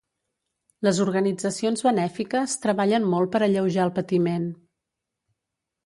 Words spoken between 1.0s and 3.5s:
organitzacions benèfiques treballen molt per